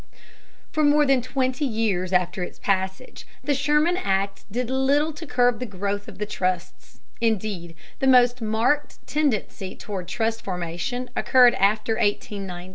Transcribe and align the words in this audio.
For 0.71 0.83
more 0.83 1.05
than 1.05 1.21
twenty 1.21 1.63
years 1.63 2.11
after 2.11 2.41
its 2.41 2.57
passage, 2.57 3.27
the 3.43 3.53
Sherman 3.53 3.97
Act 3.97 4.45
did 4.51 4.71
little 4.71 5.13
to 5.13 5.27
curb 5.27 5.59
the 5.59 5.67
growth 5.67 6.07
of 6.07 6.17
the 6.17 6.25
trusts, 6.25 7.01
indeed, 7.21 7.75
the 7.99 8.07
most 8.07 8.41
marked 8.41 8.97
tendency 9.05 9.75
toward 9.75 10.07
trust 10.07 10.43
formation 10.43 11.11
occurred 11.15 11.53
after 11.53 11.97
1890. 11.99 12.69